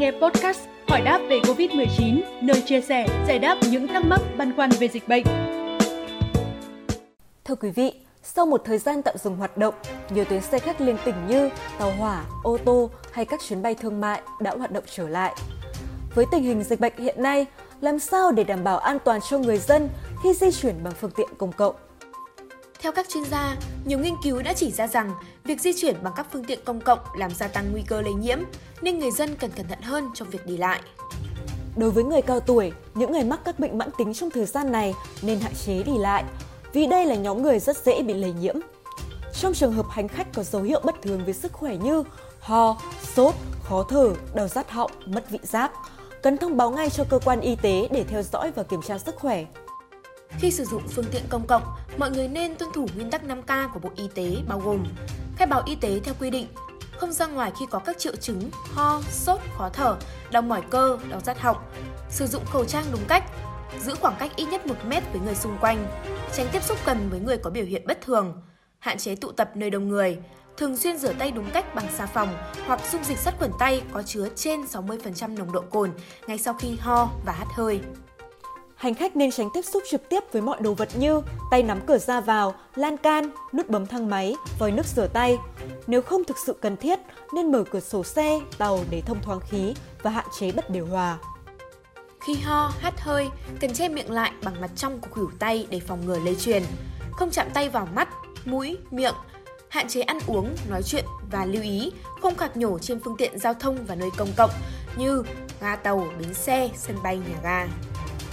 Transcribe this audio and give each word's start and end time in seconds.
nghe 0.00 0.10
podcast 0.10 0.60
Hỏi 0.88 1.00
đáp 1.00 1.20
về 1.28 1.40
Covid-19, 1.40 2.20
nơi 2.40 2.62
chia 2.66 2.80
sẻ, 2.80 3.24
giải 3.26 3.38
đáp 3.38 3.58
những 3.70 3.86
thắc 3.86 4.04
mắc 4.04 4.20
băn 4.36 4.56
khoăn 4.56 4.70
về 4.70 4.88
dịch 4.88 5.08
bệnh. 5.08 5.24
Thưa 7.44 7.54
quý 7.54 7.70
vị, 7.70 7.92
sau 8.22 8.46
một 8.46 8.62
thời 8.64 8.78
gian 8.78 9.02
tạm 9.02 9.14
dừng 9.18 9.36
hoạt 9.36 9.56
động, 9.56 9.74
nhiều 10.10 10.24
tuyến 10.24 10.40
xe 10.40 10.58
khách 10.58 10.80
liên 10.80 10.96
tỉnh 11.04 11.14
như 11.28 11.50
tàu 11.78 11.90
hỏa, 11.90 12.24
ô 12.42 12.58
tô 12.64 12.90
hay 13.12 13.24
các 13.24 13.40
chuyến 13.48 13.62
bay 13.62 13.74
thương 13.74 14.00
mại 14.00 14.22
đã 14.40 14.54
hoạt 14.58 14.70
động 14.70 14.84
trở 14.90 15.08
lại. 15.08 15.34
Với 16.14 16.24
tình 16.32 16.42
hình 16.42 16.62
dịch 16.62 16.80
bệnh 16.80 16.96
hiện 16.98 17.22
nay, 17.22 17.46
làm 17.80 17.98
sao 17.98 18.32
để 18.32 18.44
đảm 18.44 18.64
bảo 18.64 18.78
an 18.78 18.98
toàn 19.04 19.20
cho 19.30 19.38
người 19.38 19.58
dân 19.58 19.88
khi 20.22 20.34
di 20.34 20.50
chuyển 20.50 20.74
bằng 20.84 20.92
phương 21.00 21.10
tiện 21.16 21.28
công 21.38 21.52
cộng? 21.52 21.74
Theo 22.82 22.92
các 22.92 23.08
chuyên 23.08 23.24
gia, 23.24 23.56
nhiều 23.84 23.98
nghiên 23.98 24.14
cứu 24.22 24.42
đã 24.42 24.52
chỉ 24.52 24.70
ra 24.70 24.86
rằng 24.86 25.10
việc 25.44 25.60
di 25.60 25.72
chuyển 25.80 25.96
bằng 26.02 26.12
các 26.16 26.26
phương 26.32 26.44
tiện 26.44 26.58
công 26.64 26.80
cộng 26.80 26.98
làm 27.16 27.30
gia 27.30 27.48
tăng 27.48 27.72
nguy 27.72 27.82
cơ 27.86 28.00
lây 28.00 28.12
nhiễm, 28.12 28.38
nên 28.82 28.98
người 28.98 29.10
dân 29.10 29.34
cần 29.36 29.50
cẩn 29.50 29.68
thận 29.68 29.80
hơn 29.82 30.10
trong 30.14 30.30
việc 30.30 30.46
đi 30.46 30.56
lại. 30.56 30.80
Đối 31.76 31.90
với 31.90 32.04
người 32.04 32.22
cao 32.22 32.40
tuổi, 32.40 32.72
những 32.94 33.12
người 33.12 33.24
mắc 33.24 33.40
các 33.44 33.58
bệnh 33.58 33.78
mãn 33.78 33.88
tính 33.98 34.14
trong 34.14 34.30
thời 34.30 34.46
gian 34.46 34.72
này 34.72 34.94
nên 35.22 35.40
hạn 35.40 35.52
chế 35.66 35.82
đi 35.82 35.92
lại, 35.98 36.24
vì 36.72 36.86
đây 36.86 37.06
là 37.06 37.14
nhóm 37.14 37.42
người 37.42 37.58
rất 37.58 37.76
dễ 37.84 38.02
bị 38.02 38.14
lây 38.14 38.32
nhiễm. 38.32 38.56
Trong 39.40 39.54
trường 39.54 39.72
hợp 39.72 39.86
hành 39.90 40.08
khách 40.08 40.32
có 40.34 40.42
dấu 40.42 40.62
hiệu 40.62 40.80
bất 40.84 41.02
thường 41.02 41.24
về 41.26 41.32
sức 41.32 41.52
khỏe 41.52 41.76
như 41.76 42.04
ho, 42.40 42.76
sốt, 43.14 43.34
khó 43.64 43.86
thở, 43.88 44.12
đau 44.34 44.48
rát 44.48 44.70
họng, 44.70 44.90
mất 45.06 45.30
vị 45.30 45.38
giác, 45.42 45.72
cần 46.22 46.38
thông 46.38 46.56
báo 46.56 46.70
ngay 46.70 46.90
cho 46.90 47.04
cơ 47.10 47.18
quan 47.24 47.40
y 47.40 47.56
tế 47.56 47.88
để 47.90 48.04
theo 48.04 48.22
dõi 48.22 48.50
và 48.50 48.62
kiểm 48.62 48.80
tra 48.82 48.98
sức 48.98 49.16
khỏe. 49.16 49.44
Khi 50.38 50.50
sử 50.50 50.64
dụng 50.64 50.82
phương 50.88 51.04
tiện 51.12 51.22
công 51.28 51.46
cộng, 51.46 51.62
mọi 51.98 52.10
người 52.10 52.28
nên 52.28 52.56
tuân 52.56 52.72
thủ 52.72 52.86
nguyên 52.94 53.10
tắc 53.10 53.22
5K 53.24 53.68
của 53.72 53.80
Bộ 53.80 53.90
Y 53.96 54.08
tế 54.14 54.36
bao 54.48 54.60
gồm 54.60 54.86
khai 55.36 55.46
báo 55.46 55.62
y 55.66 55.74
tế 55.74 56.00
theo 56.04 56.14
quy 56.20 56.30
định, 56.30 56.46
không 56.96 57.12
ra 57.12 57.26
ngoài 57.26 57.52
khi 57.60 57.66
có 57.70 57.78
các 57.78 57.98
triệu 57.98 58.16
chứng 58.16 58.50
ho, 58.74 59.00
sốt, 59.10 59.40
khó 59.58 59.68
thở, 59.72 59.96
đau 60.30 60.42
mỏi 60.42 60.62
cơ, 60.70 60.98
đau 61.10 61.20
rát 61.20 61.38
họng, 61.40 61.56
sử 62.10 62.26
dụng 62.26 62.44
khẩu 62.44 62.64
trang 62.64 62.84
đúng 62.92 63.04
cách, 63.08 63.24
giữ 63.80 63.94
khoảng 64.00 64.16
cách 64.18 64.30
ít 64.36 64.44
nhất 64.44 64.66
1 64.66 64.74
mét 64.88 65.02
với 65.12 65.20
người 65.20 65.34
xung 65.34 65.56
quanh, 65.60 65.86
tránh 66.32 66.46
tiếp 66.52 66.62
xúc 66.62 66.78
gần 66.86 67.08
với 67.10 67.20
người 67.20 67.36
có 67.36 67.50
biểu 67.50 67.64
hiện 67.64 67.86
bất 67.86 68.00
thường, 68.00 68.42
hạn 68.78 68.98
chế 68.98 69.16
tụ 69.16 69.32
tập 69.32 69.50
nơi 69.54 69.70
đông 69.70 69.88
người, 69.88 70.18
thường 70.56 70.76
xuyên 70.76 70.98
rửa 70.98 71.12
tay 71.12 71.30
đúng 71.30 71.50
cách 71.50 71.74
bằng 71.74 71.86
xà 71.96 72.06
phòng 72.06 72.28
hoặc 72.66 72.80
dung 72.92 73.04
dịch 73.04 73.18
sát 73.18 73.34
khuẩn 73.38 73.50
tay 73.58 73.82
có 73.92 74.02
chứa 74.02 74.28
trên 74.36 74.60
60% 74.60 75.36
nồng 75.38 75.52
độ 75.52 75.60
cồn 75.60 75.90
ngay 76.26 76.38
sau 76.38 76.54
khi 76.54 76.76
ho 76.80 77.10
và 77.26 77.32
hắt 77.32 77.46
hơi. 77.54 77.80
Hành 78.80 78.94
khách 78.94 79.16
nên 79.16 79.30
tránh 79.30 79.48
tiếp 79.54 79.62
xúc 79.62 79.82
trực 79.90 80.08
tiếp 80.08 80.24
với 80.32 80.42
mọi 80.42 80.60
đồ 80.60 80.74
vật 80.74 80.88
như 80.98 81.22
tay 81.50 81.62
nắm 81.62 81.80
cửa 81.86 81.98
ra 81.98 82.20
vào, 82.20 82.54
lan 82.74 82.96
can, 82.96 83.30
nút 83.52 83.68
bấm 83.68 83.86
thang 83.86 84.10
máy, 84.10 84.34
vòi 84.58 84.72
nước 84.72 84.86
rửa 84.86 85.06
tay. 85.06 85.38
Nếu 85.86 86.02
không 86.02 86.24
thực 86.24 86.36
sự 86.46 86.56
cần 86.60 86.76
thiết, 86.76 86.98
nên 87.34 87.52
mở 87.52 87.64
cửa 87.70 87.80
sổ 87.80 88.04
xe, 88.04 88.40
tàu 88.58 88.80
để 88.90 89.02
thông 89.06 89.22
thoáng 89.22 89.40
khí 89.40 89.74
và 90.02 90.10
hạn 90.10 90.26
chế 90.38 90.52
bật 90.52 90.70
điều 90.70 90.86
hòa. 90.86 91.18
Khi 92.20 92.34
ho, 92.34 92.72
hắt 92.80 93.00
hơi, 93.00 93.28
cần 93.60 93.72
che 93.72 93.88
miệng 93.88 94.10
lại 94.10 94.32
bằng 94.42 94.60
mặt 94.60 94.70
trong 94.76 95.00
của 95.00 95.08
khuỷu 95.10 95.30
tay 95.38 95.66
để 95.70 95.80
phòng 95.80 96.06
ngừa 96.06 96.18
lây 96.18 96.34
truyền. 96.34 96.62
Không 97.12 97.30
chạm 97.30 97.46
tay 97.54 97.68
vào 97.68 97.88
mắt, 97.94 98.08
mũi, 98.44 98.76
miệng. 98.90 99.14
Hạn 99.68 99.88
chế 99.88 100.00
ăn 100.00 100.18
uống, 100.26 100.54
nói 100.70 100.82
chuyện 100.82 101.04
và 101.30 101.44
lưu 101.44 101.62
ý 101.62 101.92
không 102.22 102.34
khạc 102.34 102.56
nhổ 102.56 102.78
trên 102.78 103.00
phương 103.04 103.16
tiện 103.18 103.38
giao 103.38 103.54
thông 103.54 103.86
và 103.86 103.94
nơi 103.94 104.10
công 104.16 104.32
cộng 104.36 104.50
như 104.96 105.22
ga 105.60 105.76
tàu, 105.76 106.06
bến 106.18 106.34
xe, 106.34 106.68
sân 106.76 106.96
bay, 107.02 107.16
nhà 107.16 107.36
ga. 107.42 107.66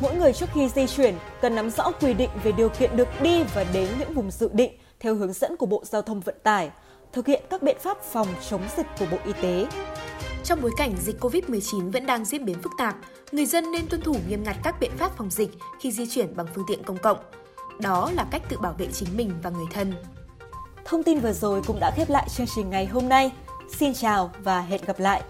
Mỗi 0.00 0.14
người 0.14 0.32
trước 0.32 0.46
khi 0.54 0.68
di 0.68 0.86
chuyển 0.86 1.14
cần 1.40 1.54
nắm 1.54 1.70
rõ 1.70 1.90
quy 1.90 2.14
định 2.14 2.30
về 2.44 2.52
điều 2.52 2.68
kiện 2.68 2.96
được 2.96 3.08
đi 3.22 3.42
và 3.54 3.64
đến 3.72 3.88
những 3.98 4.14
vùng 4.14 4.30
dự 4.30 4.50
định 4.52 4.72
theo 5.00 5.14
hướng 5.14 5.32
dẫn 5.32 5.56
của 5.56 5.66
Bộ 5.66 5.82
Giao 5.84 6.02
thông 6.02 6.20
Vận 6.20 6.34
tải, 6.42 6.70
thực 7.12 7.26
hiện 7.26 7.42
các 7.50 7.62
biện 7.62 7.76
pháp 7.80 8.02
phòng 8.02 8.28
chống 8.50 8.62
dịch 8.76 8.86
của 8.98 9.06
Bộ 9.10 9.16
Y 9.24 9.32
tế. 9.42 9.66
Trong 10.44 10.62
bối 10.62 10.70
cảnh 10.76 10.94
dịch 11.02 11.20
COVID-19 11.20 11.90
vẫn 11.90 12.06
đang 12.06 12.24
diễn 12.24 12.44
biến 12.44 12.62
phức 12.62 12.72
tạp, 12.78 12.96
người 13.32 13.46
dân 13.46 13.72
nên 13.72 13.86
tuân 13.86 14.00
thủ 14.00 14.16
nghiêm 14.28 14.42
ngặt 14.44 14.56
các 14.62 14.80
biện 14.80 14.90
pháp 14.96 15.16
phòng 15.16 15.30
dịch 15.30 15.50
khi 15.80 15.92
di 15.92 16.06
chuyển 16.06 16.36
bằng 16.36 16.46
phương 16.54 16.64
tiện 16.68 16.82
công 16.82 16.98
cộng. 16.98 17.18
Đó 17.80 18.10
là 18.14 18.26
cách 18.30 18.42
tự 18.48 18.58
bảo 18.58 18.74
vệ 18.78 18.86
chính 18.92 19.16
mình 19.16 19.32
và 19.42 19.50
người 19.50 19.66
thân. 19.74 19.92
Thông 20.84 21.02
tin 21.02 21.20
vừa 21.20 21.32
rồi 21.32 21.62
cũng 21.66 21.80
đã 21.80 21.90
khép 21.96 22.10
lại 22.10 22.28
chương 22.36 22.46
trình 22.54 22.70
ngày 22.70 22.86
hôm 22.86 23.08
nay. 23.08 23.32
Xin 23.76 23.94
chào 23.94 24.30
và 24.42 24.60
hẹn 24.60 24.80
gặp 24.86 25.00
lại! 25.00 25.22